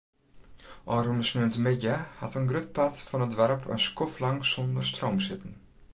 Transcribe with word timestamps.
Ofrûne 0.95 1.23
sneontemiddei 1.27 1.99
hat 2.21 2.37
in 2.39 2.47
grut 2.53 2.69
part 2.77 2.97
fan 3.09 3.25
it 3.27 3.35
doarp 3.37 3.63
in 3.77 3.85
skoftlang 3.87 4.39
sonder 4.53 4.83
stroom 4.89 5.17
sitten. 5.29 5.53